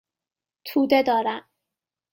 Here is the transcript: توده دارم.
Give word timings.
توده 0.65 1.03
دارم. 1.03 1.49